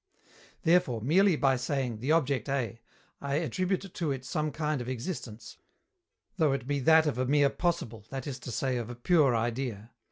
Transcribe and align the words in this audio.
Therefore, 0.63 0.99
merely 0.99 1.35
by 1.35 1.55
saying 1.57 1.99
"The 1.99 2.11
object 2.11 2.49
A," 2.49 2.81
I 3.21 3.35
attribute 3.35 3.93
to 3.93 4.11
it 4.11 4.25
some 4.25 4.49
kind 4.51 4.81
of 4.81 4.89
existence, 4.89 5.57
though 6.37 6.53
it 6.53 6.65
be 6.65 6.79
that 6.79 7.05
of 7.05 7.19
a 7.19 7.27
mere 7.27 7.51
possible, 7.51 8.03
that 8.09 8.25
is 8.25 8.39
to 8.39 8.51
say, 8.51 8.77
of 8.77 8.89
a 8.89 8.95
pure 8.95 9.35
idea. 9.35 9.91